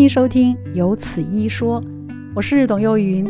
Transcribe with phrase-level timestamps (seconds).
[0.00, 1.78] 欢迎收听《有此一说》，
[2.34, 3.22] 我是董幼云。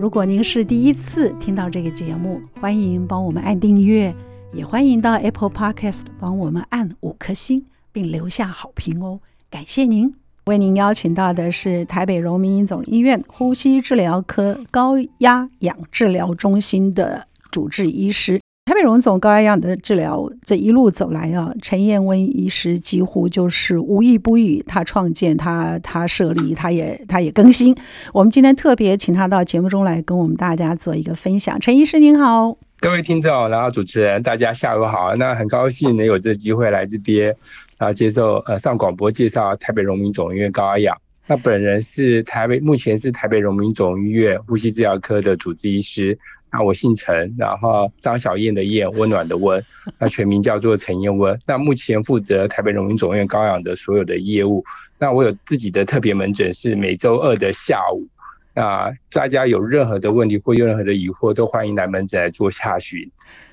[0.00, 4.12] 如果您是第一次听到这个节目，欢迎帮我们按订阅，
[4.52, 10.12] 也欢迎到 Apple Podcast 帮我们按五颗星，并留下好评哦，感谢您。
[10.46, 18.40] 为您邀请到的是台北荣民总医院呼吸治疗科高压氧治疗中心的主治医师。
[18.68, 24.62] 台北荣总高压氧的治疗这一路走来啊，陈彦温医师几乎就是无一不语。
[24.68, 27.74] 他创建，他他设立，他也他也更新。
[28.12, 31.58] 我们今天特别请他到节目中来跟我们大家做一个分享。
[31.58, 35.16] 陈医师您好，各位听众，然后主持人，大家下午好。
[35.16, 37.34] 那很高兴能有这机会来这边。
[37.78, 40.96] 啊，接受呃上广播介绍台北荣民总医院高压氧。
[41.26, 46.18] 那本人是台北，目前是台北荣民总医院呼吸治疗科的主治医师。
[46.50, 49.62] 那我姓陈，然后张小燕的燕，温暖的温，
[49.98, 51.38] 那全名叫做陈燕温。
[51.46, 54.64] 那目前负责台北荣民总院高氧的所有的业务。
[54.98, 58.06] 那我有自己的特别门诊，是每周二的下午。
[58.54, 63.08] 那大家有任何的问题或有任何的疑惑，都欢迎来门诊来做下询。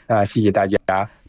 [0.08, 0.78] 那谢谢大家。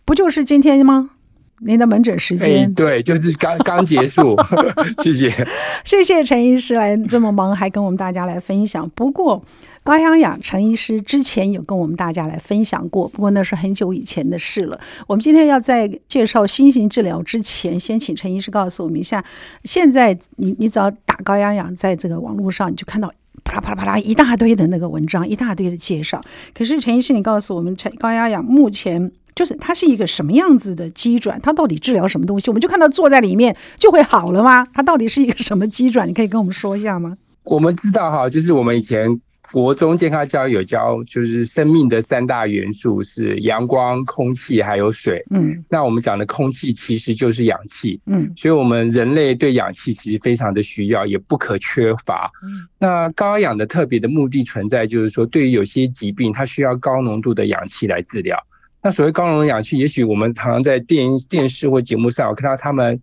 [0.04, 1.10] 不就是今天吗？
[1.58, 2.74] 您的门诊时间、欸？
[2.74, 4.36] 对，就是刚刚结束。
[5.02, 5.46] 谢谢，
[5.84, 8.88] 谢谢陈医师来这么忙，还跟我们大家来分享。
[8.94, 9.42] 不过
[9.86, 14.78] 高压氧，陈医师之前有跟我们大家来分享过，不过那是很久以前的事了。
[15.06, 19.24] 我们今天要在介绍新型治疗之前，先请陈医师告诉我们一下，
[19.62, 23.08] 现在你你只要打高压氧，在这个网络上，你就看到
[23.44, 26.20] 啪啦啪啦啪啦一大堆的那个文章，一大堆的介绍。
[26.52, 29.12] 可是陈医师，你告诉我们，陈高压氧目前。
[29.36, 31.38] 就是它是一个什么样子的机转？
[31.42, 32.48] 它到底治疗什么东西？
[32.48, 34.64] 我们就看到坐在里面就会好了吗？
[34.72, 36.08] 它到底是一个什么机转？
[36.08, 37.14] 你可以跟我们说一下吗？
[37.44, 39.20] 我们知道哈，就是我们以前
[39.52, 45.24] 国中健康教育有教，就是生命的三大元素是阳光、空气还有水。
[45.30, 48.00] 嗯，那我们讲的空气其实就是氧气。
[48.06, 52.30] 嗯，所以我们人类对氧气其实非常的需要，也不可缺乏。
[52.42, 58.36] 嗯，那高氧的特别的目的存在，就是说对于有些疾病，它需要高浓度的氧气来治疗。
[58.82, 63.00] 那所谓高浓氧气，也许我们常常在电电视或节目上，我看到他们诶，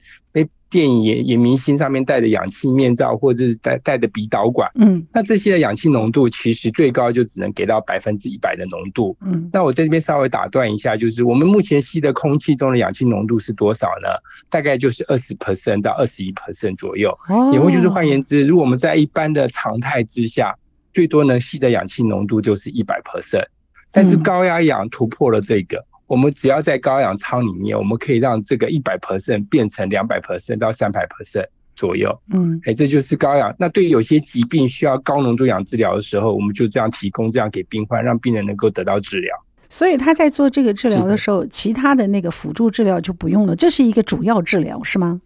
[0.74, 4.68] 电影演演明星上面戴的氧气面罩，或者是戴戴的鼻导管。
[4.74, 9.16] 嗯，那这些的氧气浓度其实最高就只能给到百分之一百的浓度。
[9.22, 14.10] 嗯，那我在这边稍微打断一下，就是我们目前吸的空气中的氧气浓度是多少呢？
[14.50, 17.16] 大概就是二十 percent 到二十一 percent 左右。
[17.30, 20.56] 哦，也会就是换言之，如果我们在一般的常态之下，
[20.92, 23.46] 最多能吸的氧气浓度就是一百 percent。
[23.92, 32.16] 但是高压氧突破了这个，我们只要在高氧舱里面，我们可以让这个一百 percent 变成两百 percent 到三百 percent 左右。
[32.34, 33.56] 嗯，哎，这就是高氧。
[33.58, 39.36] 那对于有些疾病需要高浓度氧治疗的时候，我们就这样提供这样给病患，让病人能够得到治疗。
[39.69, 45.19] 所以他在做这个治疗的时候，其他的那个辅助治疗就不用了，这是一个主要治疗是吗？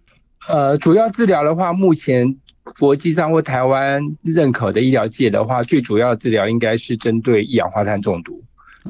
[0.47, 2.33] 呃，主要治疗的话，目前
[2.79, 8.41] 国际上或台湾认可的医疗界的话，最主要的治疗应该是针对一氧化碳中毒。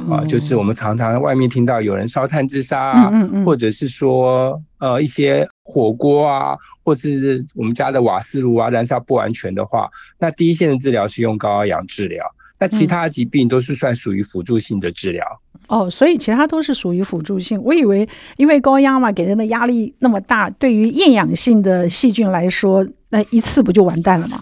[0.09, 12.25] 啊，就是我们常常外面听到有人烧炭自杀啊，嗯嗯嗯，或者是说呃一些火锅啊，或是我们家的瓦斯炉啊燃烧不完全的话，那第一线的治疗是用高压氧治疗，
[12.59, 15.25] 那其他疾病都是算属于辅助性的治疗。
[15.67, 17.61] 哦，所以其他都是属于辅助性。
[17.61, 24.39] 我以为因为高压嘛，给人的压力那么大，对于厌氧性的细菌来说，那一次不就完蛋了吗？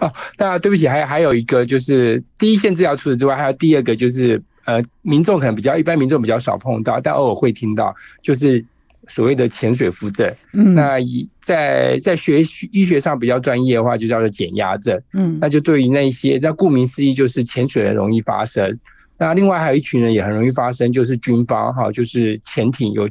[0.00, 4.40] 哦，那对不起，还还有一个就是第一线治疗除此之外，还有第二个就是。
[4.68, 8.62] 呃，民众可能比较一般，民众比较少碰到，但偶尔会听到，就是
[9.08, 10.30] 所谓的潜水夫症。
[10.52, 15.00] 嗯，那以在在学医学上比较专业的话，就叫做减压症。
[15.14, 18.78] 嗯，那就对于那些，那顾名思义就是潜水人容易发生。
[19.20, 23.08] 那另外还有一群人也很容易发生，就是军方哈，就是潜艇有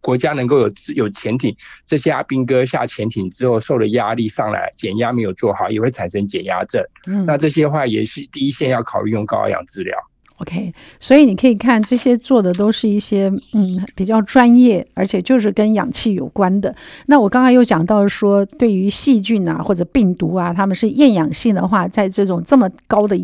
[0.00, 1.54] 国家能够有有潜艇，
[1.84, 6.80] 这些阿兵哥下潜艇之后受了压力上来，减压没有做好，也会产生减压症。
[7.08, 9.98] 嗯，那这些话也是第一线要考虑用高压氧治疗。
[10.40, 16.74] OK，所以你可以看这些做的都是一些嗯比较专业，而且就是跟氧气有关的。
[17.06, 23.14] 那我刚刚又讲到说，对于细菌啊或者病毒啊，他们是厌氧性的话，在这种这么高的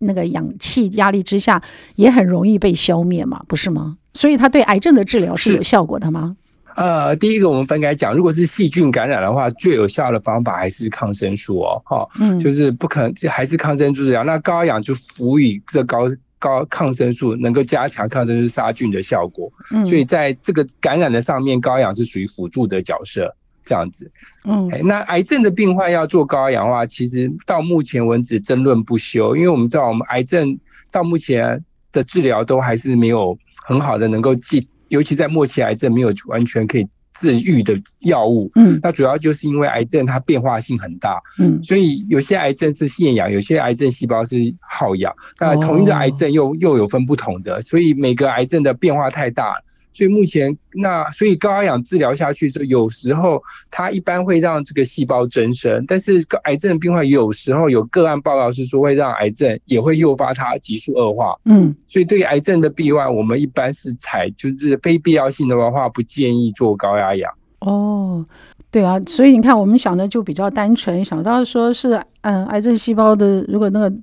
[0.00, 1.62] 那个氧气压力之下，
[1.94, 3.96] 也很容易被消灭嘛，不是吗？
[4.14, 6.32] 所以它对癌症的治疗是有效果的吗？
[6.74, 14.24] 呃，第一个我们分开讲，如果是细菌感染的话，最有效的方法还是抗生素哦，哈，嗯，就是不可能还是抗生素治疗。
[14.24, 16.10] 那高氧就辅以这高。
[16.44, 24.10] 高抗生素能够加强抗生素杀菌的效果，嗯，所以在这个感染的上面，高氧是属于辅助的角色，这样子。
[24.44, 30.58] 嗯，那癌症的病患要做高氧的话，其实到目前为止争论不休，因为我们知道我们癌症
[30.90, 31.58] 到目前
[31.90, 33.34] 的治疗都还是没有
[33.66, 36.86] 很好的能够继，尤其在末期癌症没有完全可以
[37.20, 38.50] 治愈的药物。
[38.54, 45.14] 嗯，那主要就是因为癌症它变化性很大，嗯，所以有些癌症是腺氧，有些癌症细胞是耗氧。
[45.38, 49.54] 那同一个癌症又又有分不同的，所以每个癌症的变化太大。
[49.94, 61.34] 所以目前那所以高压氧治疗下去之后，有时候它一般会让这个细胞增生，但是癌症的病患有时候有个案报告是说会让癌症也会诱发它急速恶化。
[61.44, 67.32] 嗯，所以对于癌症的病患，我们一般是采就是非必要性的话，不建议做高压氧。
[67.60, 68.26] 哦，
[68.70, 73.96] 对啊，所以你看我们想的就比较单纯，想到说是嗯癌症细胞的如果那个。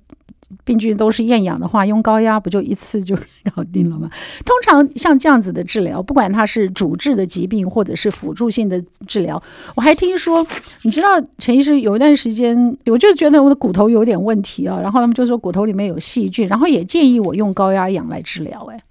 [0.63, 3.15] 病菌都是厌氧的话，用高压不就一次就
[3.56, 4.09] 搞定了吗？
[4.45, 9.42] 通常像这样子的治疗，不管它是主治的疾病或者是辅助性的治疗，
[9.75, 10.45] 我还听说，
[10.83, 18.68] 你知道陈医师有一段时间，我就觉得我的骨头有点问题啊，然后他们就说骨头里面有细菌，然后也建议我用高压氧来治疗。
[18.71, 18.81] 哎，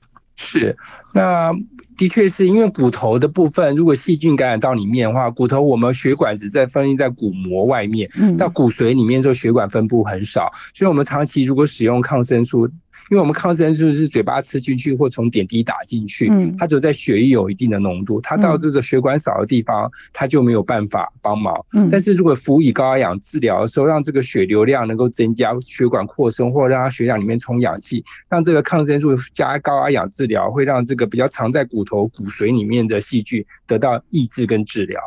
[0.40, 0.76] 是
[1.12, 1.52] 那。
[1.98, 8.08] 的确是因为骨头的部分，如果细菌感染到里面的话，骨头我们血管只在分泌在骨膜外面，
[8.38, 12.66] 到骨髓里面之后血管分布很少，所以我们长期如果使用抗生素。
[13.10, 21.52] 因为我们抗生素是嘴巴吃进去或从点滴打进去，它只有在血液有一定的浓度，它到这个血管少的地方，它就没有办法帮忙。
[21.90, 35.00] 但是如果辅以高压氧治疗的时候，让这个血流量能够增加，血管扩充，或让它血氧里面充氧气，让这个抗生素加高压氧治疗，会让这个比较藏在骨头骨髓里面的细菌得到抑制跟治疗。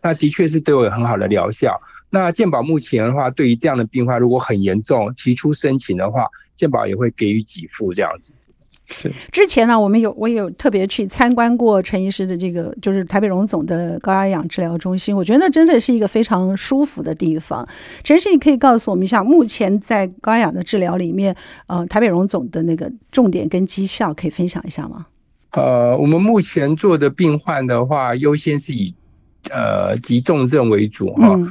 [0.00, 1.76] 那的确是对我有很好的疗效。
[2.08, 6.24] 那健保目前的话，对于这样的病患，如果很严重，提出申请的话。
[6.58, 8.34] 健保也会给予给付这样子。
[8.90, 15.14] 是之前呢，我们有我也有特别去参观过陈医师的这个，就是台北荣总的高压氧治疗中心。
[15.14, 17.68] 我觉得那真的是一个非常舒服的地方。
[18.02, 25.04] 陈医师，你可以告诉我们一下，目前在高压氧的治疗里面，呃，台北荣总的那个重点跟绩效，可以分享一下吗？
[25.52, 28.94] 呃，我们目前做的病患的话，优先是以
[29.50, 31.34] 呃急重症为主哈。
[31.34, 31.46] 嗯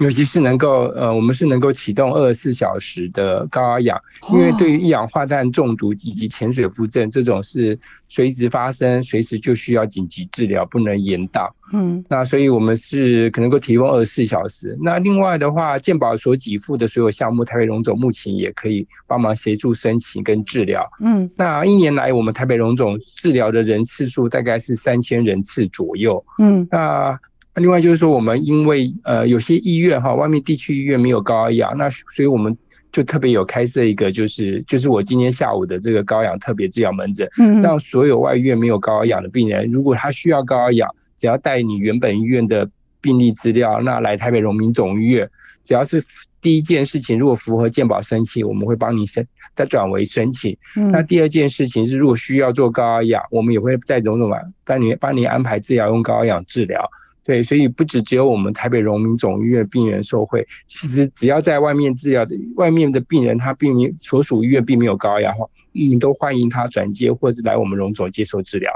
[0.00, 4.02] 尤其是能够，呃，我们是能够启动二十四小时的高压氧，
[4.32, 11.46] 因为对于一氧化碳中毒以及潜水夫症这种是随时发生，随时就需要紧急治疗，不能延宕。
[11.74, 14.74] 嗯，那所以我们是可能够提供二十四小时。
[14.80, 20.82] 那另外的话，健保所给付的所有项目，台北荣总目前也可以帮忙协助申请跟治疗。
[21.00, 26.24] 嗯，那一年来我们台北荣总治疗的人次数大概是三千人次左右。
[26.38, 27.20] 嗯，那。
[27.56, 32.56] 另外就是说，我们因为呃有些医院哈，外面地区医院没有高压氧，那所以我们
[32.92, 37.28] 就特别有开设一个，就是就是我今天下午的这个高氧特别治疗门诊，
[37.62, 42.68] 让所有外医院没有高压氧的病人，如果他需要高压氧，只要带你原本医院的
[43.00, 45.28] 病历资料，那来台北荣民总医院，
[45.64, 46.02] 只要是
[46.40, 50.56] 第一件事情，如果符合健保申请，我们会帮你申再转为申请。
[50.74, 54.30] 那第二件事情是，如果需要做高压氧，我们也会在荣总
[54.64, 56.88] 帮你帮你安排治疗用高压氧治疗。
[57.30, 68.68] 对，所以不止只有我们台北荣民总医院病人受惠，其实只要在外面治疗的外面的病人，他并没所属医院并没有高压化，我们都欢迎他转介或者来我们荣总接受治疗。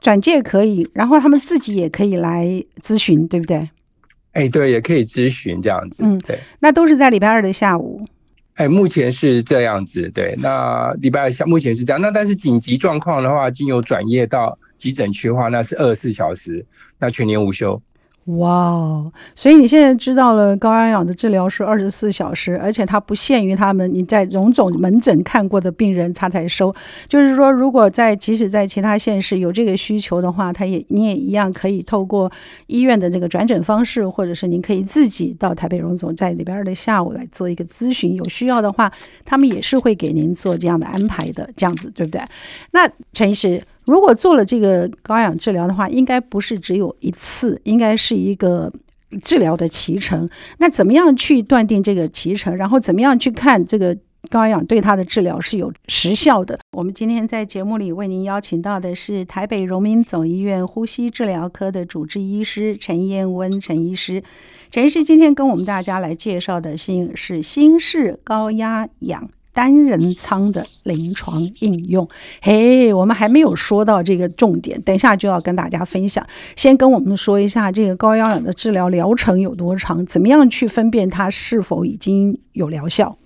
[0.00, 2.46] 转介可以，然后他们自己也可以来
[2.80, 3.68] 咨询，对不对？
[4.34, 6.04] 哎，对，也可以咨询这样子。
[6.04, 8.06] 嗯，对，那都是在礼拜二的下午。
[8.54, 10.08] 哎，目前是这样子。
[10.10, 12.00] 对，那礼拜二下目前是这样。
[12.00, 16.64] 那但是紧急状况的话，经由转业到急诊区的话，那是二十四小时，
[17.00, 17.82] 那全年无休。
[18.26, 19.12] 哇哦！
[19.36, 26.74] 所以你现在知道了高压氧的治疗是二十四小时，而且它不限于他们你在荣总门诊看过的病人，他才收。
[27.06, 32.30] 就是说，如果在即使在其他县市有这个需求的话，他也你也一样可以透过
[32.66, 38.16] 医院的这个转诊方式，或者是您可以自己到台北荣总在礼拜二的下午来做一个咨询。
[38.16, 38.90] 有需要的话，
[39.24, 42.20] 他们也是会给您做这样的安排的，这样子对不对？
[42.72, 43.62] 那陈医师。
[43.86, 48.72] 如果做了这个高压氧治疗的话，应该不是只有一次，应该是一个
[49.22, 50.28] 治疗的脐程。
[50.58, 52.56] 那怎么样去断定这个脐程？
[52.56, 53.96] 然后怎么样去看这个
[54.28, 56.58] 高压氧对他的治疗是有时效的？
[56.72, 64.22] 我们今天在节目里为您邀请到的是台北荣民总医院呼吸治疗科的主治医师陈彦温陈医师。
[64.68, 69.30] 陈医师今天跟我们大家来介绍的新是新式高压氧。
[69.56, 72.06] 单人舱的临床应用，
[72.42, 76.22] 嘿，我们还没有说到这个重点，等一下就要跟大家分享。
[76.56, 83.16] 先跟我们说一下这个高压氧的治疗疗程有多长，怎么样去分辨它是否已经有疗效？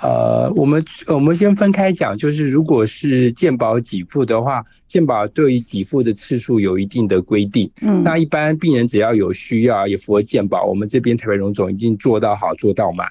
[0.00, 7.68] 呃，我们我们先分开讲，就是如果是健保给付的话，健保对于给付的次数有一定的规定。
[7.82, 13.08] 嗯，那一般病人只要有需要，也符合健保，我们这边台北荣总已经做到好，做到满。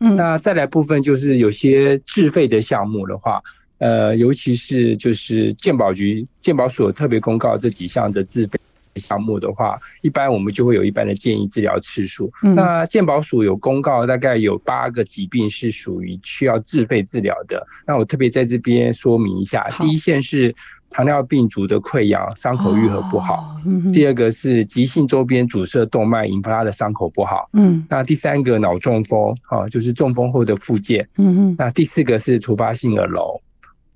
[0.00, 3.42] 嗯，那再来部分就是有些自费的项目的话，
[3.78, 8.58] 呃，尤其是就是鉴保局、鉴保所特别公告这几项的自费
[8.96, 12.32] 项目的话，一般我们就会有一般的建议治疗次数。
[12.42, 17.64] 嗯、那鉴保署有公告，大概有八个疾病是属于需要自费治疗的。
[17.86, 20.52] 那我特别在这边说明一下，第一线是
[20.90, 27.48] 糖尿病足的溃疡，伤口愈合不好；哦嗯、第二个是急性周边阻塞动脉引发的伤口不好。
[27.52, 31.06] 嗯，那第三个脑中风啊，就是中风后的复健。
[31.16, 33.40] 嗯嗯，那第四个是突发性耳聋。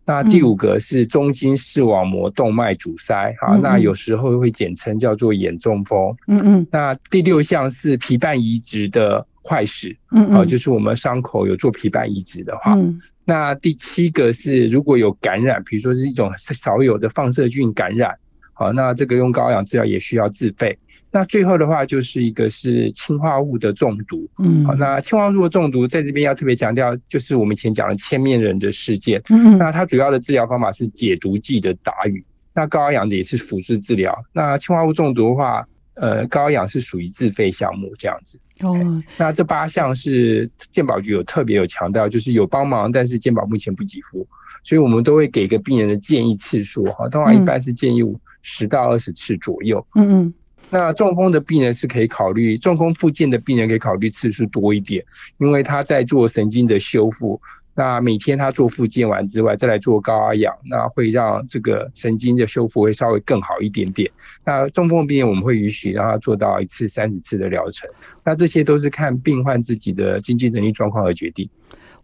[0.05, 6.15] 那第五个是中经视网膜动脉阻塞，好，那有时候会简称叫做眼中风。
[6.27, 6.67] 嗯嗯。
[6.71, 12.75] 那第六项是皮瓣移植的坏死，嗯嗯，就是我们伤口有做皮瓣移植的话。
[12.75, 13.01] 嗯。
[13.25, 18.13] 那第七个是如果有感染，比如说是一种少有的放射菌感染，
[18.53, 20.77] 好，那这个用高氧治疗也需要自费。
[21.15, 32.25] 那最后的话就是一个是氰化物的中毒，嗯，好，那氰化物的中毒在这边要特别强调，就是我们以前讲的千面人的事件，嗯，那它主要的治疗方法是解毒剂的打语，
[32.55, 34.17] 那高压氧的也是辅助治疗。
[34.33, 38.39] 那氰化物中毒的话，呃，高压氧是属于自费项目这样子。
[38.61, 38.77] 哦，
[39.17, 44.27] 那这八项是健保局有特别有强调，就是有帮忙，但是健保目前不给付，
[44.63, 48.03] 所以我们都会给个病人的建议次数哈，通常一般是建议
[48.43, 49.85] 十到二十次左右。
[49.95, 50.35] 嗯嗯。
[50.71, 55.05] 那中风的病人是可以考虑，中风复健的病人可以考虑次数多一点，
[55.39, 57.41] 因为他在做神经的修复。
[57.75, 64.11] 那每天他做复健完之外，再来做高压氧，那会让这个神经的修复会稍微更好一点点。
[64.45, 67.89] 那中风病人我们会允许让他做到一次三十次的疗程。
[68.25, 71.49] 那这些都是看病患自己的经济能力状况而决定。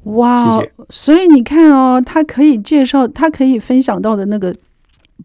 [0.05, 0.73] 哇，谢谢。
[0.91, 4.55] 所以你看哦，他可以介绍，他可以分享到的那个。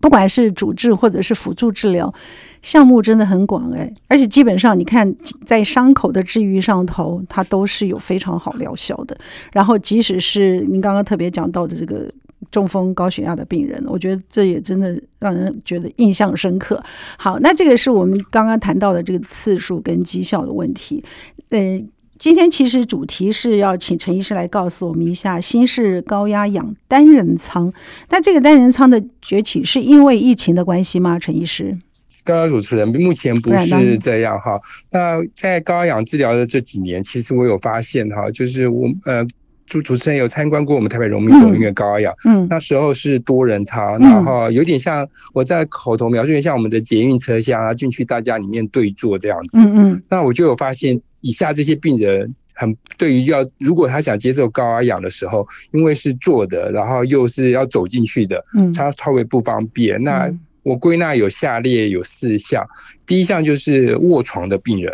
[0.01, 2.13] 不管是主治或者是辅助治疗
[2.61, 9.17] 项目，真的很广哎，而且基本上你看，在伤口的治愈上头，它都是有非常好疗效的。
[9.51, 12.11] 然后，即使是您刚刚特别讲到的这个
[12.51, 16.81] 中风、高血压的病人，我觉得这也真的让人觉得印象深刻。
[17.17, 21.03] 好，那这个是我们刚刚谈到的这个次数跟绩效的问题，
[21.51, 21.87] 嗯。
[22.19, 27.71] 今天其实主题是要请陈医师来告诉我们一下新式高压氧单人舱。
[28.09, 31.17] 那这个单人舱的崛起是因为疫情的关系吗？
[31.19, 31.75] 陈医师，
[32.23, 34.59] 高压主持人目前不是这样哈。
[34.91, 39.25] 那在高压氧治疗的这几年，其实我有发现哈，就是我呃。
[39.65, 60.01] 主主持人有参观过我们台北荣民总医院高压氧，嗯，那时候是多人舱，嗯、然后有点像我在口头描述，有点像我们的捷运车厢啊，进去大家里面对坐这样子，嗯嗯，那我就有发现以下这些病人很对于要如果他想接受高压氧的时候，因为是坐的，然后又是要走进去的，嗯，他稍微不方便。
[60.03, 60.29] 那
[60.61, 62.65] 我归纳有下列有四项，
[63.05, 64.93] 第一项就是卧床的病人。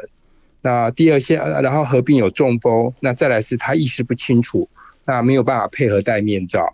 [0.62, 4.68] 那第二些，然后合并有中风，那再来是他意识不清楚，
[5.06, 6.74] 那没有办法配合戴面罩。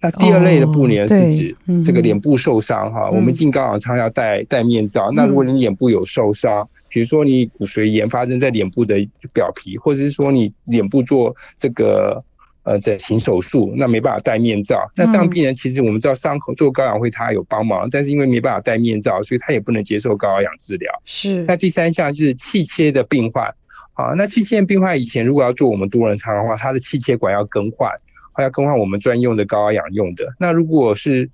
[0.00, 5.10] 那第二类的不良是指这个脸部受伤哈，我们进高氧舱要戴戴面罩。
[5.12, 8.96] 那如果你脸部有受伤，比如说你骨髓炎发生在脸部的
[9.32, 12.22] 表皮，或者是说你脸部做这个。
[12.68, 14.78] 呃，在行手术，那没办法戴面罩。
[14.94, 20.92] 那这样病人其实我们知道，伤口做高氧会他有帮忙，但是因为没办法戴面罩，所以他也不能接受高氧治疗。
[21.06, 21.42] 是。
[21.44, 23.46] 那第三项就是气切的病患，
[23.94, 27.90] 啊，那气切病患以前如果要做我们多人舱的话，他的气切管要更换，
[28.34, 30.26] 还要更换我们专用的高压氧用的。
[30.38, 31.26] 那如果是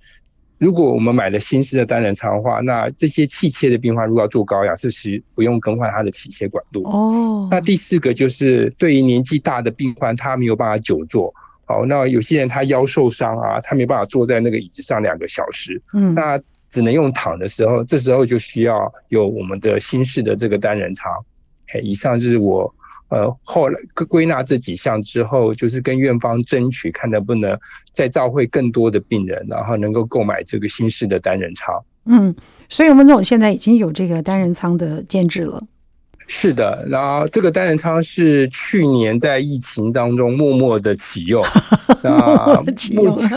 [0.64, 6.83] 如果我们买了新式的单人舱的话，那这些气切的病患如果要做高压，是其实不用更换他的气切管路。
[6.85, 7.47] 哦。
[7.50, 11.30] 那第四个就是对于年纪大的病患，他没有办法久坐。
[11.66, 15.78] 好，那有些人他腰受伤啊，他没办法坐在那个椅子上两个小时。
[15.92, 16.14] 嗯。
[16.14, 16.40] 那
[16.71, 21.12] 只能用躺的时候，这时候就需要有我们的新式的这个单人舱。
[21.68, 22.75] 嘿，以上就是我。
[23.14, 23.78] 呃，后来
[24.09, 27.56] 归纳这几项之后，就是跟院方争取，看能不能
[27.92, 31.73] 再召会更多的病人，然后能够购买这个新式的单人舱。
[32.06, 32.35] 嗯，
[32.68, 35.62] 所以我们总现在已经有这个单人舱的建制了。
[36.26, 41.40] 是的，然后这个单人舱是去年在疫情当中默默的启用。
[42.02, 42.61] 啊，
[42.94, 43.30] 目前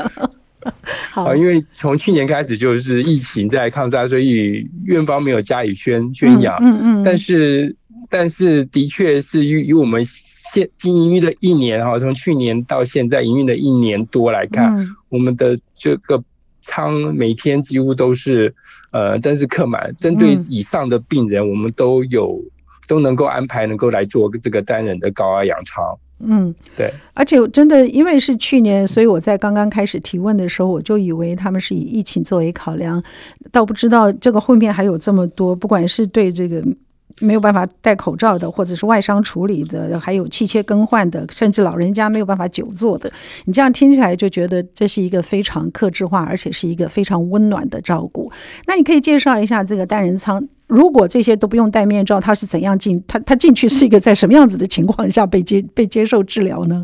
[1.14, 6.58] 好，因为从去年开始就是疫情在抗战，所以院方没有加以宣宣扬。
[6.62, 7.76] 嗯嗯但是。
[8.10, 10.04] 但是的确是与与我们
[10.54, 16.24] 现经营的一年哈，从去年到现在营运的一年多来看，嗯、我们的这个
[16.62, 18.54] 仓每天几乎都是
[18.92, 19.94] 呃，但是客满。
[19.98, 22.42] 针对以上的病人，我们都有
[22.88, 25.84] 都能够安排能够来做这个单人的高压氧舱。
[26.20, 26.92] 嗯，对。
[27.14, 33.04] 而且真的因为是去年，所以我在刚刚开始提问的时候，我就以为他们是以疫情作为考量，
[33.52, 36.64] 倒不知道这个后面还有这么多，不管是对这个。
[37.20, 43.12] 没有办法戴口罩的，或者是外伤处理的，还有气切更换的，甚至老人家没有办法久坐的，
[43.46, 48.32] 你这样听起来就觉得这是一个非常克制化，而且是一个非常温暖的照顾。
[48.66, 53.04] 那你可以介绍一下这个单人舱如果这些都不用戴面罩，他是怎样进？
[53.08, 56.84] 他他进去是一个在什么样子的情况下被接被接受治疗呢？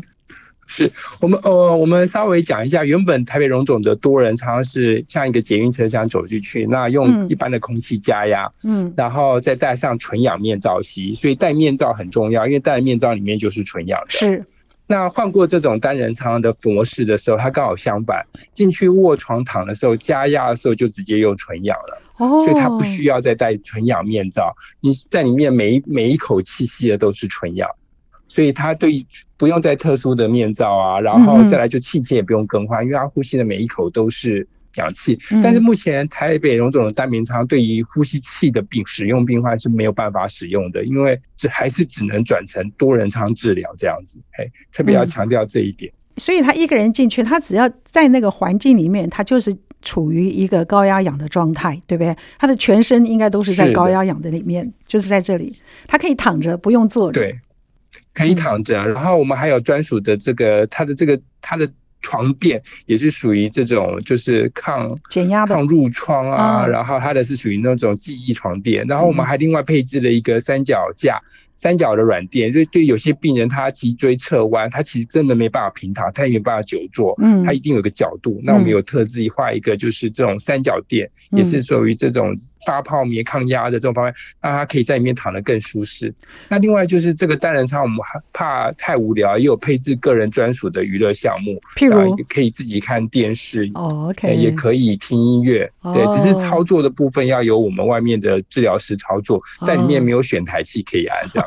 [0.66, 0.90] 是
[1.20, 14.06] 我们呃，我们稍微讲一下，原本台北荣总的多人常常是像一个捷运车厢走进去，那用一般的空气加压，嗯，然后再戴上纯氧面罩吸，所以戴面罩很重要，因为戴面罩里面就是纯氧的。
[14.10, 14.44] 是。
[14.86, 27.66] 那换过这种单人舱的模式的时候，它刚好相反，进去卧床躺的时候加压的时候就直接用纯氧了，哦，所以它不需要再戴纯氧面罩，你在里面每一每一口气吸的都是纯氧。
[28.26, 29.06] 所以它对
[29.36, 35.18] 不用戴特殊的面罩啊，然后再来就气切也不用更换，因为他呼吸的每一口都是氧气。
[35.42, 44.20] 但是目前台北荣总的单人舱对于呼吸器的病使用病患是没有办法使用的，因为这还是只能转成多人舱治疗这样子。
[44.38, 45.92] 哎，特别要强调这一点。
[46.16, 52.16] 所以他一个人进去，他只要在那个环境里面，他就是处于一个高压氧的状态，对不对？
[52.38, 55.52] 他的全身应该都是在高压氧的里面，就是在这里，
[55.88, 57.20] 他可以躺着，不用坐着。
[57.20, 57.36] 对。
[58.14, 61.68] 可以躺着，然后我们还有专属的这个，它的这个它的
[62.00, 71.20] 床垫也是属于这种，就是抗减压的、抗褥疮啊，然后它的是属于那种记忆床垫，然后我们还另外配置了一个三脚架。
[71.56, 78.40] 三角的软垫，就对有些病人，他脊椎侧弯，他其实真的没办法平躺，他也没办法久坐，嗯，他一定有个角度。
[78.42, 82.34] 那我们有特制画一个，就是这种三角垫，也是属于这种
[82.66, 86.12] 发泡棉抗压的这种方面，让他可以在里面躺得更舒适。
[86.48, 87.98] 那另外就是这个单人舱，我们
[88.32, 101.43] 怕太无聊，也有配置个人专属的娱乐项目，譬如可以自己看电视，哦，OK，也可以听音乐，对，只是操作的部分要由我们外面的治疗师操作，在里面没有选台器可以按这样。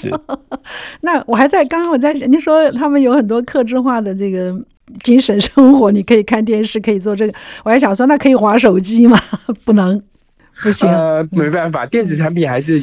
[0.00, 0.10] 是，
[1.02, 4.54] 那我还在刚刚我在，你说他们有很多克制化的这个
[5.02, 7.32] 精神生活，你可以看电视，可以做这个。
[7.64, 9.18] 我还想说，那可以划手机吗？
[9.64, 10.00] 不能，
[10.62, 10.88] 不行。
[10.88, 12.78] 呃，没办法，电子产品还是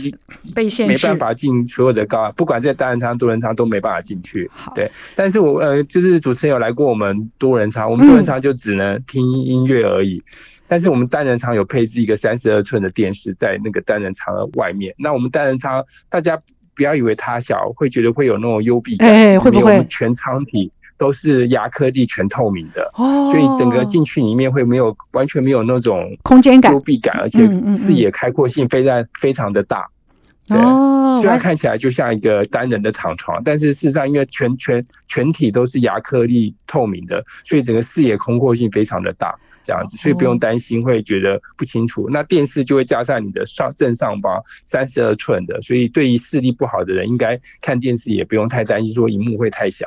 [0.53, 4.49] 被限制，没办法进所有的高，不管在单人舱、多人舱都没办法进去。
[4.75, 4.89] 对。
[5.15, 10.17] 但是我呃，就是主持人有来过我们多人舱，我们多人舱就只能听音乐而已。
[10.17, 10.33] 嗯
[10.69, 14.93] 但是我们单人舱有配置一个三十二寸的电视在那个单人舱的外面。
[14.97, 16.37] 那我们单人舱，大家
[16.75, 19.07] 不要以为它小，会觉得会有那种幽闭感。
[19.07, 19.71] 哎，会不会？
[19.71, 29.87] 我们全舱体都是亚克力全透明的，哦，所以整个进去里面会没有完全没有那种空间感、幽闭感，而且视野开阔性非常非常的大。
[30.47, 30.57] 对，
[31.21, 39.35] 虽然看起来就像一个单人的躺床，但是事实上因为全全全体都是亚克力透明的，所以整个视野空阔性非常的大。
[39.63, 42.07] 这样子，所以不用担心会觉得不清楚。
[42.09, 49.85] 那电视就会加上你的上正上方三十二寸的，所以对于视力不好的人，应该看电视也不用太担心说荧幕会太小。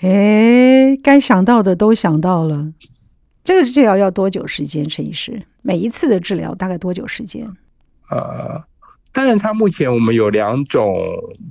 [0.00, 2.72] 哎，该想到的都想到了。
[3.42, 4.86] 这个治疗要多久时间？
[4.88, 7.48] 陈医师，每一次的治疗大概多久时间？
[8.10, 8.62] 呃。
[9.12, 10.92] 当然，它目前我们有两种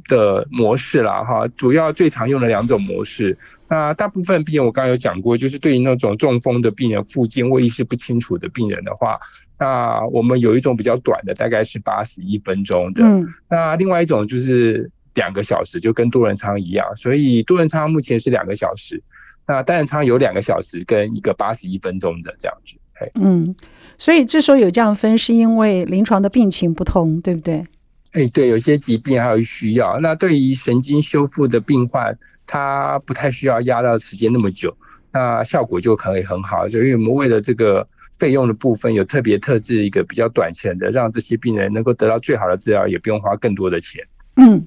[0.10, 3.38] 的模式啦，哈，主要最常用的两种模式。
[3.69, 9.17] 那大部分病人我刚刚有讲过，就是对于那种中风的病人、附近或意识不清楚的病人的话，
[9.58, 13.01] 那我们有一种比较短的，大概是八十一分钟的。
[13.01, 13.25] 嗯。
[13.49, 16.86] 那另外一种就是两个小时，就跟多人舱一样。
[16.95, 19.02] 所以多人舱目前是两个小时，
[19.47, 22.76] 那单人舱有两个小时跟一个八十一分钟的这样子。
[23.21, 23.56] 嗯。
[23.97, 27.63] 所以之所以有这样分，是因为临床的病情不同，对不对？
[28.13, 29.99] 哎，对，有些疾病还有需要。
[29.99, 34.76] 那对于神经修复的病患，他不太需要压到时间那么久，
[35.12, 36.67] 那效果就可以很好。
[36.67, 44.04] 就因为我们为了这个费用的部分，有特别特制一个比较短程的，让这些病人能够得到最好的治疗，也不用花更多的钱。
[44.35, 44.65] 嗯，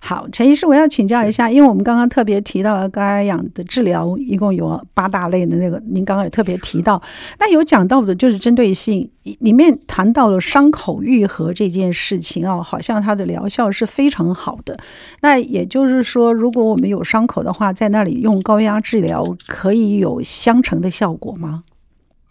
[0.00, 7.00] 好，陈医师，我要请教一下，因为我们刚刚特别提到了高压氧的治疗，一共有八大类的那个，您刚刚也特别提到，
[7.38, 9.06] 那有讲到的就是针对性，
[9.40, 14.78] 里面谈到了伤口愈合这件事情啊，好像它的疗效是非常好的。
[15.20, 21.64] 那也就是说，如果我们有伤口的话，在那里用高压治疗，可以有相乘的效果吗？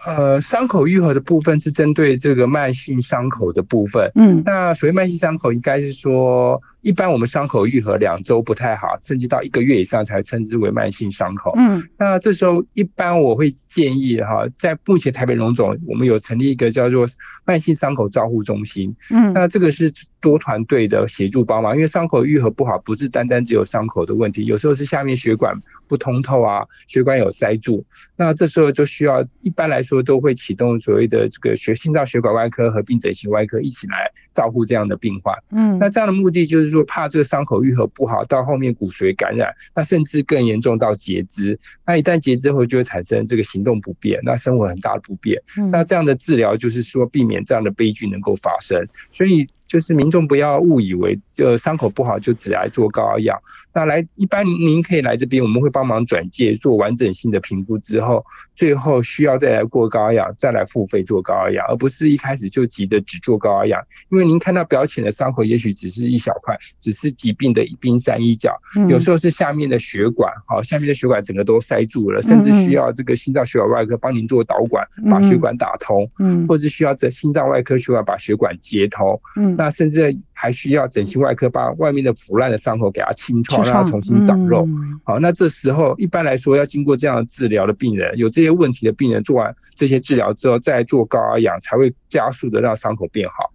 [0.03, 4.11] 呃，伤口愈合的部分是针对这个慢性伤口的部分。
[4.15, 6.59] 嗯，那所谓慢性伤口，应该是说。
[6.81, 11.53] 一般我们伤口愈合两周不太好，甚至到一个月以上才称之为慢性伤口。
[11.55, 17.07] 嗯，那这时候一般我会建议哈，在目前台北荣总，我们有成立一个叫做
[17.45, 18.93] 慢性伤口照护中心。
[19.11, 19.89] 嗯，那这个是
[20.19, 27.83] 多团队的协助帮忙，因为伤口愈合不好，不是单单只有伤口的问题，有时候是下面血管不通透啊，血管有塞住，
[28.17, 30.01] 那这时候就需要一般来说。
[30.01, 35.33] 都会启动所谓的这个血心脏血管外科合并整形外科一起来照顾这样的病患。
[35.51, 41.59] 嗯，那这样的目的就是说，怕这个伤口愈合不好，到后面骨髓感染，那甚至更严重到截肢。
[41.85, 45.41] 那一旦截肢后，就会产生这个行动不便，那生活很大的不便。
[45.71, 48.83] 那这样的治疗就是说，避免这样的悲剧能够发生。
[49.11, 49.47] 所以。
[49.67, 53.41] 就是民众不要误以为这伤口不好就只来做高压氧。
[53.73, 58.21] 那来一般您可以来这边，我们会帮忙转介做完整性的评估之后，
[58.55, 63.81] 最后需要再来过高压氧，再来付费做高压氧，而不是一开始就急着只做高压氧。
[64.09, 68.55] 因为您看到表浅的伤口，也许只是一小块，只是疾病的冰山一角。
[68.89, 79.55] 有时候是下面的血管，好，下面的血管整个都塞住了，甚至需要这个心脏血管外科帮您做导管，把血管打通，嗯，或者需要在心脏外科血管把血管接通，嗯。
[79.57, 84.67] 那甚至还需要整形外科把外面的腐烂的伤口给它清创，让它重新长肉。
[85.03, 93.53] 好，那这时候一般来说要经过这样的治疗的病人，有这些问题的病人做完这些治疗之后，再做高压氧，才会加速的让伤口变好。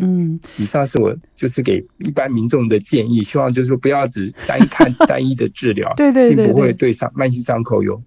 [0.00, 8.00] 嗯，以上是我就是给一般民众的建议，希望就是说不要只单看 单一的治疗，对对，并不会对伤慢性伤口有。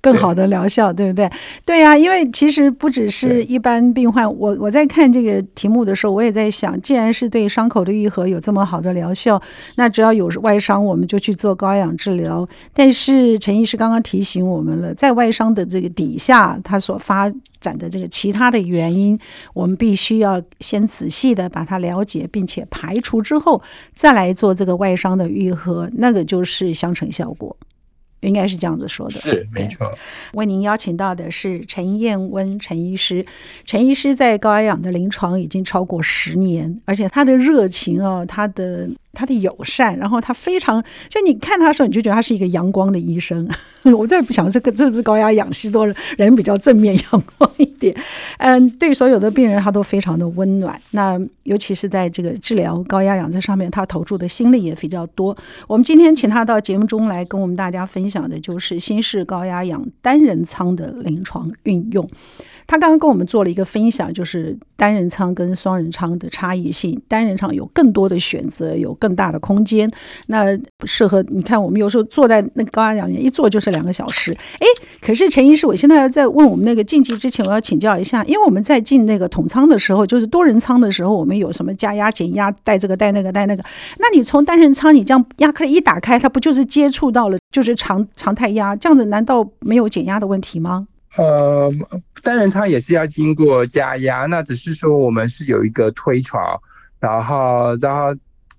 [0.00, 1.30] 更好的疗效，对不对？
[1.64, 9.40] 对呀、啊，因为其实不只是一般病患，我我在看这个题目的时候，我也在想，既然是对伤口的愈合有这么好的疗效，
[9.76, 12.46] 那只要有外伤，我们就去做高氧治疗。
[12.72, 19.18] 但是陈医师刚刚提醒我们了，在外伤的这个底下，它所发展的这个其他的原因，
[19.54, 23.60] 我们必须要先仔细的把它了解，并且排除之后，
[23.94, 27.56] 再来做这个外伤的愈合，那个就是相乘效果。
[28.20, 29.92] 应该是这样子说的，是没错。
[30.32, 33.24] 为您邀请到的是陈燕温陈医师，
[33.64, 38.88] 陈医师在高压氧的临床已经超过十年，而且他的热情啊，他的。
[39.16, 43.48] 他的友善，然后他非常，就你看他的时候，你就觉得他是一个阳光的医生。
[43.96, 45.86] 我再不想这个是不是高压氧，是多
[46.18, 47.96] 人比较正面阳光一点。
[48.38, 50.78] 嗯，对所有的病人，他都非常的温暖。
[50.90, 55.36] 那尤其是在这个治疗高压氧这上面，他投注的心力也比较多。
[55.66, 62.06] 我们今天请他到节目中来跟我们大家分享的，就是新式高压氧单人舱的临床运用。
[62.66, 67.00] 他刚刚跟我们做了一个分享，就是单人舱跟双人舱的差异性。
[67.08, 69.90] 单人舱有更多的选择，有更大的空间，
[70.28, 71.56] 那适合你看。
[71.62, 74.32] 我们有时候坐在那个高压氧里面，一坐就是两个小时。
[74.32, 74.66] 哎，
[75.00, 83.62] 可是陈医师，我现在在问我们那个进去之前，我要请教一下，因为我们在进那个统舱的时候，就是多人舱的时候，我们有什么加压、减压，带这个带那个带那个。
[83.98, 88.76] 那你从单人舱，你这样压克力一打开，它不就是接触到了就是常常态压？
[88.76, 90.86] 这样子难道没有减压的问题吗？
[91.16, 91.72] 呃，
[92.22, 96.42] 单人舱也是要经过加压，那只是说我们是有一个推床，
[97.00, 98.08] 然后然后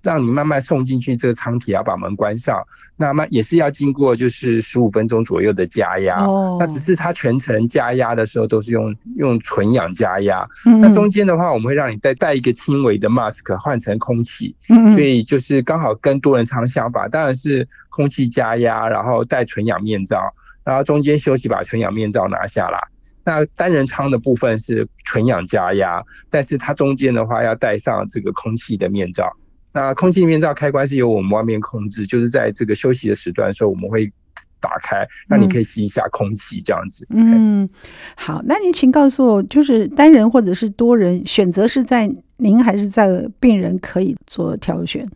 [0.02, 2.60] 让你慢慢送进去这个舱体，要把门关上，
[2.96, 6.24] 那么也是要经过就是十五分钟左右的加压。
[6.24, 20.34] 哦，那只是它全程加压的时候都是用用纯氧加压，嗯，那中间的话我们会让你再戴一个轻微的 mask 换成空气，嗯，所以就是刚好跟多人舱相反，当然是空气加压，然后戴纯氧面罩。
[20.68, 22.78] 然后中间休息，把纯氧面罩拿下来。
[23.24, 29.32] 那单人舱的部分是纯氧加压，但是它中间的话要戴上这个空气的面罩。
[29.72, 34.12] 那空气面罩开关是由我们外面控制，就是在这个休息的时段的时候，我们会
[34.60, 37.08] 打开，那你可以吸一下空气，这样子。
[37.12, 37.70] 嗯，
[38.18, 43.08] 好，那您请告诉我，就是单人或者是多人，选择是在您还是在
[43.40, 45.08] 病人可以做挑选？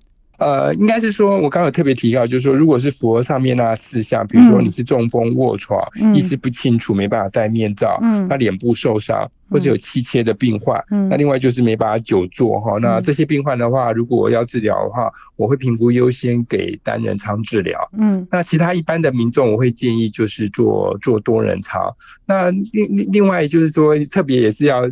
[0.42, 12.80] 呃，应该是说，我刚刚有特别提到，就是说，如果是符合上面那四项，比如说你是中风卧床，嗯、意识不清楚，没办法戴面罩，嗯、那脸部受伤，或者有气切的病患，嗯、那另外就是没办法久坐哈。
[12.80, 17.80] 那这些病患的话，如果要治疗的话，我会评估优先给单人舱治疗。
[17.96, 21.80] 嗯，那其他一般的民众，我会建议就是做做多人舱。
[22.26, 24.90] 那另另另外就是说，特别也是要。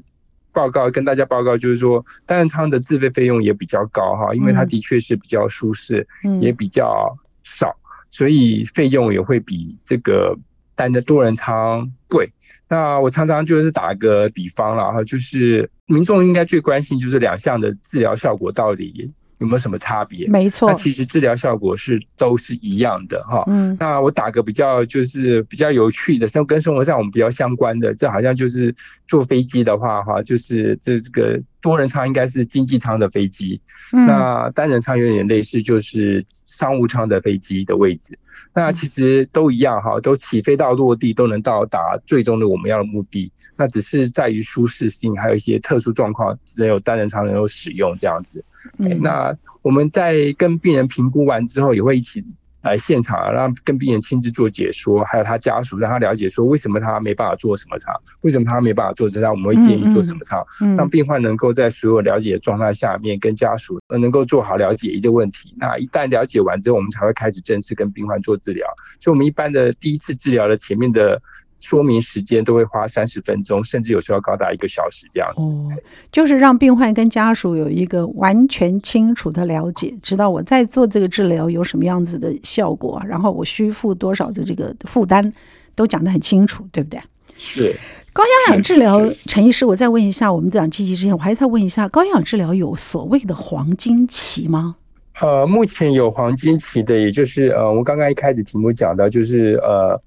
[0.59, 6.05] 报告跟大家报告，就是说单人舱的自费费用也比较高哈，因为它的确是比较舒适，
[6.41, 7.07] 也比较
[7.45, 7.73] 少，
[8.09, 10.37] 所以费用也会比这个
[10.75, 12.29] 单的多人舱贵。
[12.67, 19.09] 那我常常就是打个比方了哈，就是民众应该最关心就是两项的治疗效果到底
[19.39, 20.27] 有没有什么差别？
[20.27, 23.43] 没错，那其实治疗效果是都是一样的哈。
[23.47, 28.73] 嗯，那我打个比较就是比较有趣的，生跟生活上我们比较相关的，这好像就是
[29.07, 33.59] 坐飞机的话哈，就是这这个多人舱应该是经济舱的飞机，
[33.93, 38.17] 嗯，那单人舱有点类似，就是商务舱的飞机的位置。
[38.53, 48.43] 那其实都一样哈，都起飞到落地都能到达最终的我们要的目的，那只是在于舒适性，还有一些特殊状况，只有单人舱能够使用这样子。
[48.77, 52.23] 嗯，那我们在跟病人评估完之后，也会一起
[52.61, 57.91] 来现场，让跟病人亲自做解说，还有他家属让他了解说为什么他没办法做什么操，
[58.21, 65.53] 为什么他没办法做这操，我们会建议做什么操，嗯嗯、让病患能够在所有了解的状态下面跟家属能够做好了解一个问题。
[65.57, 68.67] 那一旦了解完之后，我们才会开始正式跟病患做治疗。
[68.99, 71.21] 所以，我们一般的第一次治疗的前面的。
[71.59, 75.43] 说明时间都会花三十分钟，甚至有时候要高达一个小时这样子。
[75.45, 75.69] 哦，
[76.11, 85.31] 就是让病患跟家属有一个完全清楚的了解，知道我在做这个治疗有什么样子的效果，然后我需付多少的这个负担，
[85.75, 86.99] 都讲得很清楚，对不对？
[87.37, 87.75] 是。
[88.13, 94.77] 高压氧治疗，陈医师，我再问一下，我们讲积极之前，我还再问一下，高压氧治疗有所谓的黄金期吗？
[95.21, 100.01] 呃，目前有黄金期的，也就是呃，我刚刚一开始题目讲到，就是呃。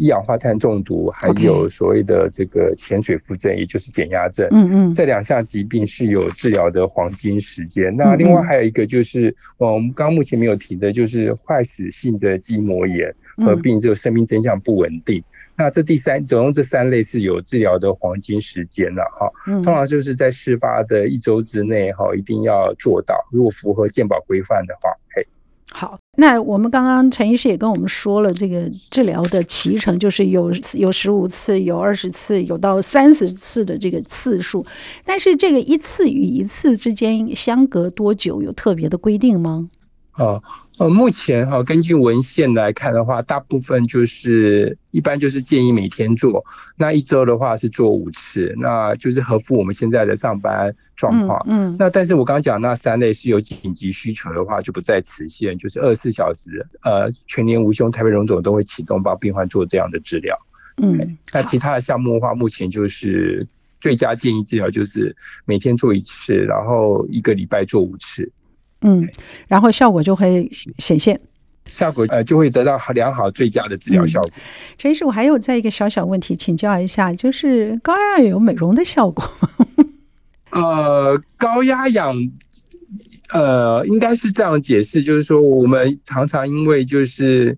[0.00, 4.48] 一氧化碳中毒，还有所谓的这个潜水夫症，也就是减压症。
[4.50, 7.94] 嗯嗯，这两项疾病是有治疗的黄金时间。
[7.94, 15.22] 那另外还有一个就是，我们刚刚目前没有提的，就是坏死性的筋膜炎合并这个生命真相不稳定。
[15.54, 19.30] 那这第三，总共这三类是有治疗的黄金时间了哈。
[19.62, 23.14] 通常就是在事发的一周之内哈，一定要做到。
[23.30, 25.26] 如果符合健保规范的话，嘿。
[25.70, 34.64] 好，那我们刚刚陈医师也跟我们说了，这个治疗的脐程就是有有十五次，有二十次，有到三十次的这个次数。
[35.02, 39.68] 但是这个一次与一次之间相隔多久，有特别的规定吗？
[40.12, 40.42] 啊。
[40.80, 46.42] 呃，目前哈，根据文献来看的话，大部分就是一般就是建议每天做，
[46.74, 51.38] 那一周的话是做五次，那就是合乎我们现在的上班状况。
[51.46, 60.34] 嗯，那但是我刚刚讲那三类是有紧急需求的话，就不在此限，就是二十四小时，呃，全年无休，台北荣总都会启动帮病患做这样的治疗。
[60.80, 63.46] 嗯，那其他的项目的话，目前就是
[63.82, 65.14] 最佳建议治疗就是
[65.44, 68.32] 每天做一次，然后一个礼拜做五次。
[68.82, 69.06] 嗯，
[69.46, 71.20] 然后效果就会显现，
[71.66, 74.30] 效果呃就会得到良好最佳的治疗效果。
[74.34, 74.40] 嗯、
[74.78, 79.48] 陈医师，我还有再一个小小问题请教一下，就是高压氧有美容的效果吗？
[80.52, 82.16] 呃，高压氧
[83.32, 87.56] 呃应该是这样解释，就是说我们常常因为就是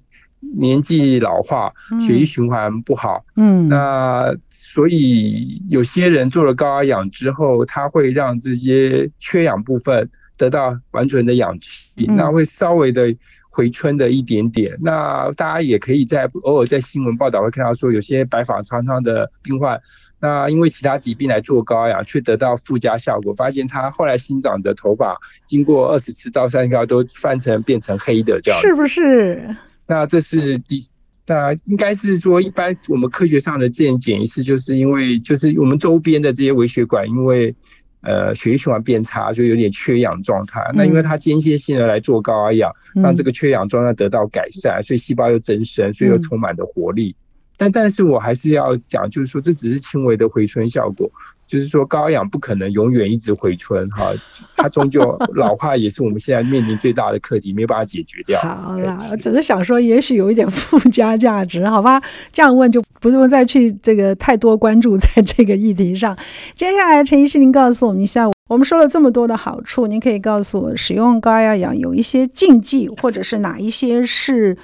[0.57, 10.11] 年纪老化，血液循环不好，嗯，那所以有些人做了高压氧之后，它会让这些缺氧部分。
[10.37, 13.15] 得到完全的氧气，那会稍微的
[13.51, 14.77] 回春的一点点。
[14.81, 19.81] 那大家也可以在偶尔在新闻报道会看到说，有些白发苍苍的病患，
[20.21, 25.17] 那因为其他疾病来做高压氧，却得到附加效果，发现他后来新长的头发，
[25.47, 29.55] 经过二十次到三十次都翻成变成黑的这样，是不是？
[29.87, 30.83] 那这是第，
[31.27, 37.55] 那应该是说，一般我们科学上的健检一次，就是因为就是我们周边的这些微血管，因为。
[38.03, 40.61] 呃，血液循环变差，就有点缺氧状态。
[40.75, 47.15] 那因为它间歇性的来做高压氧，让这个缺氧状态得到改善，所以细胞又增生，所以又充满了活力。
[47.57, 51.11] 但但是我还是要讲，就是说这只是轻微的回春效果。
[51.53, 54.11] 就是说，高氧不可能永远一直回春哈，
[54.57, 58.41] 它终究 老化也是我们现在面临最大的课题，没有办法解决掉。
[58.41, 62.03] 好啦，我只是想说，也许有一点附加价值，好吧？
[62.33, 66.17] 这样问就不用再去这个太多关注在这个议题上。
[66.57, 74.57] 接下来，陈医师，您告诉我们一下，我们说了这么多的好处，您可以告诉我，使用高压氧有一些禁忌，或者是哪一些是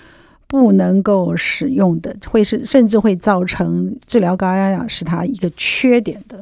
[0.47, 6.39] 不能够使用的，会是甚至会造成治疗高压氧是它一个缺点的。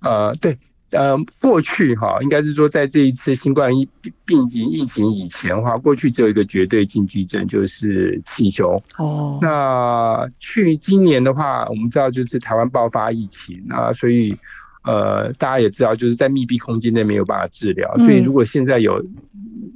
[0.00, 0.56] 呃，对，
[0.92, 3.86] 呃，过去哈，应该是说，在这一次新冠疫
[4.24, 8.80] 病情疫情以前的话，过去只有一个绝对禁忌症，就是气胸。
[8.96, 14.36] 哦，那去今年的话，我们知道就是台湾爆发疫情，那所以
[14.84, 19.04] 呃，大家也知道，就是在密闭空间内没有办法治疗，所以如果现在有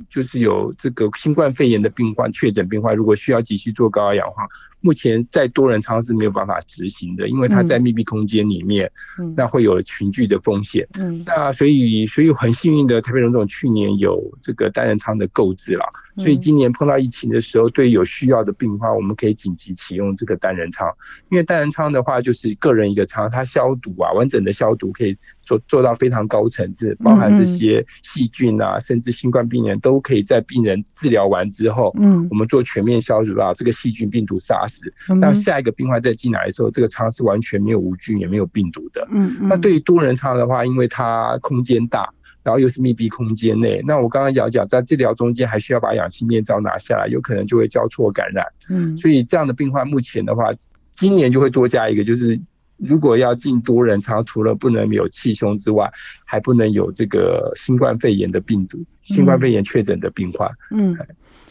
[0.08, 4.46] 就是有这个新冠肺炎的病患确诊病患，如果需要急需做高压氧的话。
[4.82, 10.86] 目前在多人舱是没有办法执行的，因为它在密闭空间里面，嗯、那会有群聚的风险。
[10.98, 15.84] 嗯，那所以所以很幸运的，台北荣总去年有这个单人舱的购置了。
[16.18, 20.86] 所以今年碰到疫情的时候，对有需要的病患，我们可以紧急启用这个单人舱。
[21.30, 34.92] 因为单人舱的话，就是个人一个舱，它消毒啊，完整的消毒可以做做到非常高层次，包含这些细菌啊，甚至新冠病人都可以在病人治疗完之后，嗯，我们做全面消毒啊，这个细菌病毒杀死。
[35.20, 39.06] 那下一个病患再进来的时候，这个舱是完全没有无菌也没有病毒的。
[39.10, 42.08] 嗯，那对于多人舱的话，因为它空间大。
[42.44, 48.44] 然后又是密闭空间内，那我刚刚讲讲，在治疗中间还需要把氧气面罩拿下来，有可能就会交错感染。
[48.68, 50.50] 嗯，所以这样的病患目前的话，
[50.90, 52.36] 今年就会多加一个，就是
[52.84, 55.90] 如果要进多人舱，除了不能有气胸之外，
[56.24, 60.50] 还不能有这个新冠肺炎的病毒、新冠肺炎确诊的病患。
[60.72, 60.96] 嗯，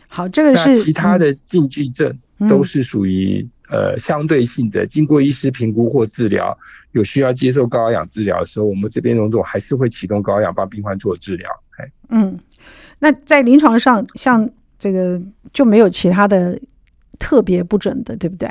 [0.07, 2.13] 好，这个是其他的禁忌症
[2.49, 6.57] 都是属于呃相对性的，经过医师评估或治疗，
[6.91, 11.49] 有需要接受高压氧治疗的时候，我们这边荣总还是会启动高压氧帮病患做治疗。
[12.09, 12.37] 嗯，
[12.99, 15.19] 那在临床上，像这个
[15.53, 16.59] 就没有其他的
[17.17, 18.49] 特别不准的，对不对？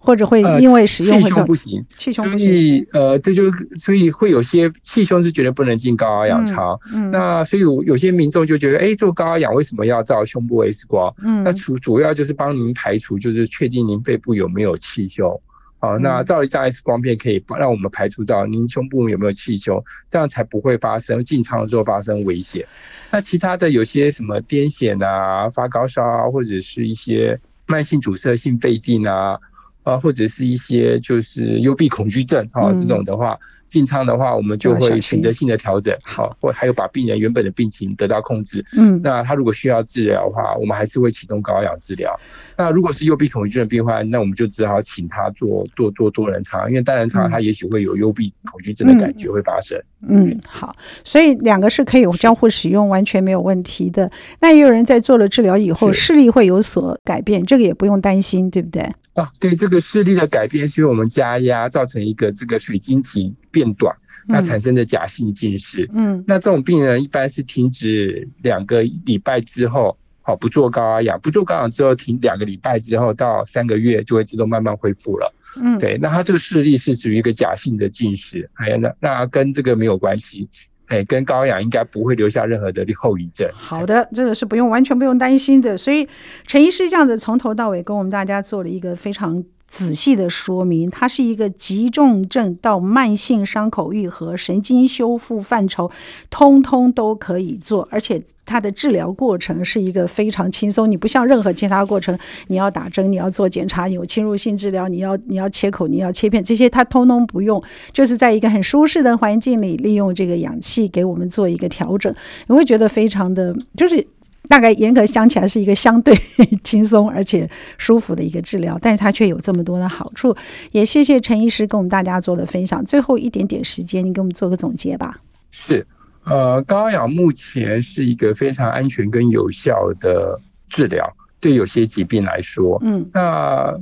[0.00, 6.78] 或者会因为使用气胸不行，气胸不行，所以呃，这就所以会有些气胸是绝对不能进高压氧舱。
[6.94, 11.12] 嗯，嗯，那所以有些民众就觉得，哎，做高压氧为什么要照胸部 X 光？
[11.22, 15.38] 嗯，那主主要就是帮您排除，就是确定您肺部有没有气胸。
[15.80, 22.64] 好，那照一张 X 光片可以让我们排除到您胸部有没有气胸，这样才不会发生进舱的时候发生危险。
[23.10, 29.38] 那其他的有些什么癫痫啊、发高烧啊，或者是一些慢性阻塞性肺病啊。
[29.88, 33.38] 啊，或者是一些就是幽闭恐惧症啊，这种的话。
[33.68, 38.64] 进舱的话，我们就会选择性的调整，好，或还有把病人原本的病情得到控制。
[38.76, 42.18] 嗯，那他如果需要治疗的话，我们还是会启动高压氧治疗。
[42.56, 49.78] 那如果是幽闭恐惧症的病患，那我们就只好请他做做做多人舱，因为单人舱他也许会有幽闭恐惧症的感觉会发生。
[50.08, 54.10] 嗯，嗯，好，所以两个是可以有交互使用，完全没有问题的。
[54.40, 58.82] 那也有人在做了治疗以后，视力会有所改变，这个也不用担心，对不对？
[59.14, 63.92] 啊，对，这个视力的改变是因为我们加压造成一个这个水晶体变短，
[64.28, 65.90] 那产生的假性近视。
[65.92, 75.34] 嗯，那这种病人一般是停止两个礼拜之后，好，不做高压氧，不做高压氧之后停两个礼拜之后到三个月就会自动慢慢恢复了。
[75.56, 80.48] 嗯，对，那他这个视力是属于一个假性的近视，哎呀，那那跟这个没有关系。
[80.86, 83.46] 哎，跟高氧应该不会留下任何的后遗症。
[83.52, 85.76] 好的，这个是不用完全不用担心的。
[85.76, 86.08] 所以
[86.46, 89.42] 陈医师这样子从头到尾跟我们大家做了一个非常。
[89.70, 95.90] 仔细的说明，它是一个急重症到慢性伤口愈合、神经修复范畴，
[96.30, 100.90] 通通都可以做，而且它的治疗过程是一个非常轻松。
[100.90, 112.12] 你不像任何其他过程，你要打针，你要做检查，有侵入性治疗，你要你要切口，你要切片，这些它通通不用，就是在一个很舒适的环境里，利用这个氧气给我们做一个调整，
[112.46, 114.04] 你会觉得非常的就是。
[114.48, 116.14] 大概严格想起来是一个相对
[116.64, 120.34] 轻松而且舒服的一个治疗，但是它却有这么多的好处。
[120.72, 122.84] 也谢谢陈医师跟我们大家做的分享。
[122.84, 125.20] 最后一点点时间，你给我们做个总结吧。
[125.50, 125.86] 是，
[126.24, 131.06] 呃，高压氧目前是一个非常安全跟有效的治疗，
[131.38, 133.78] 对有些疾病来说，嗯，那。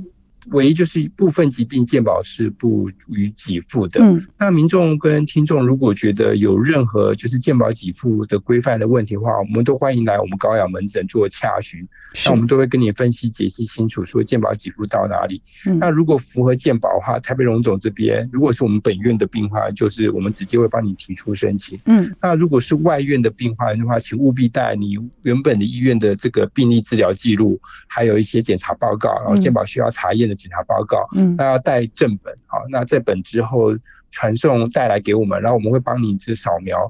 [0.51, 3.99] 唯一就是部分疾病健保是不予给付的。
[4.01, 11.85] 嗯，那民众跟听众如果觉得有任何就是健保给付的规范的问题的话，我们都欢迎来我们高雅门诊做洽询。
[12.25, 15.41] 那我们都会跟你分析解析清楚，说健保给付到哪里。
[15.65, 21.77] 嗯，那如果符合健保的话，台北荣总这边如果是我们本院的病患，就是我们直接会帮你提出申请。
[21.85, 30.36] 嗯，那如果是外院的病患的话，请务必带你原本的医院的这个病历治疗记录，还有一些检查报告，然后健保需要查验的。
[30.37, 33.75] 检查报告，嗯，那要带正本，好，那这本之后
[34.11, 36.89] 传送带来给我们，然后我们会帮你这扫描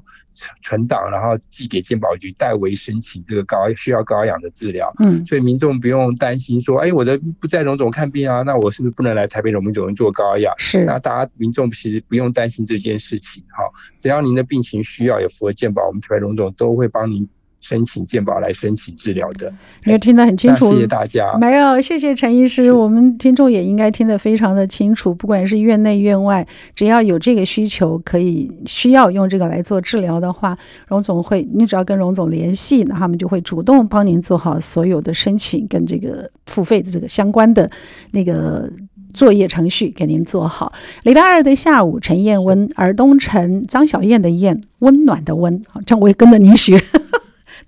[0.62, 10.54] 存档，然后寄给健保局代为申请这个高需要高压氧的治疗，嗯，所以民众不用担心说，哎，我的不在荣总看病啊，那我是不是不能来台北荣总院做高压氧？
[10.58, 13.64] 是，那大家民众其实不用担心这件事情，哈，
[13.98, 17.28] 只要您的病情需要也符合健保，我们台北荣总都会帮您。
[17.60, 19.52] 申请健保来申请治疗的，
[19.84, 20.72] 你有听得很清楚。
[20.72, 21.36] 谢谢大家。
[21.38, 22.72] 没有，谢谢陈医师。
[22.72, 25.14] 我们听众也应该听得非常的清楚。
[25.14, 37.68] 不管是院内院外，只要有这个需求，可以需要用这个来做治疗的话，荣总会，你只要跟荣总联系，那他们就会主动帮您做好所有的申请跟这个付费的这个相关的
[38.12, 38.70] 那个
[39.12, 40.72] 作业程序给您做好。
[41.02, 46.80] 礼拜二的下午，陈燕温，尔东陈，张小燕的燕，温暖的温，这样我也跟着您学。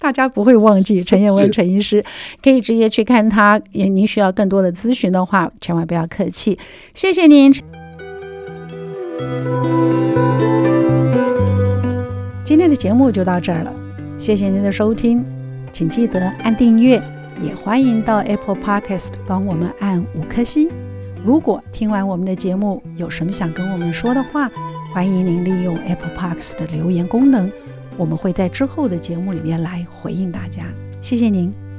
[0.01, 2.03] 大家不会忘记陈彦文陈医师，
[2.43, 3.61] 可以直接去看他。
[3.71, 6.59] 也您需要更多的咨询的话，千万不要客气。
[6.95, 7.53] 谢谢您。
[12.43, 13.73] 今天的节目就到这儿了，
[14.17, 15.23] 谢谢您的收听，
[15.71, 17.01] 请记得按订阅，
[17.45, 20.69] 也欢迎到 Apple Podcast 帮我们按五颗星。
[21.23, 24.51] 如果听完我们的节目有什么想跟我们说的话，
[24.95, 27.53] 欢迎您利用 Apple Podcast 的留言功能。
[28.01, 31.70] 我们会在之后的节目里面来回应大家，谢谢您。